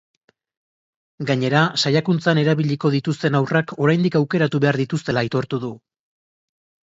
Gainera, 1.31 1.59
saiakuntzan 1.81 2.39
erabiliko 2.45 2.91
dituzten 2.95 3.37
haurrak 3.41 3.73
oraindik 3.85 4.17
aukeratu 4.21 4.61
behar 4.63 4.79
dituztela 4.83 5.27
aitortu 5.27 5.61
du. 5.67 5.71